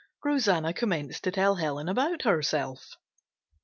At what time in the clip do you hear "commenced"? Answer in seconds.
0.73-1.23